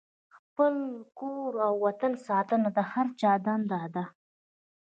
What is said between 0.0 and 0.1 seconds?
د